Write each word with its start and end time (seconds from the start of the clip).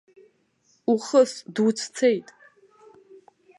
Ухыс, 0.93 1.31
дуцәцеит! 1.53 2.27